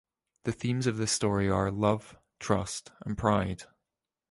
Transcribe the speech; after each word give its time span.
The 0.45 0.51
themes 0.51 0.87
of 0.87 0.97
this 0.97 1.11
story 1.11 1.47
are 1.47 1.69
love, 1.69 2.17
trust 2.39 2.91
and 3.05 3.15
pride. 3.15 3.65